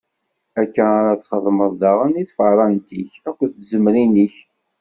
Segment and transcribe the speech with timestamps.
[0.61, 4.35] Akka ara txedmeḍ daɣen i tfeṛṛant-ik akked tzemmrin-ik.